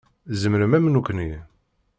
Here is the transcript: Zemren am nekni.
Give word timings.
Zemren 0.39 0.73
am 0.77 0.85
nekni. 0.93 1.29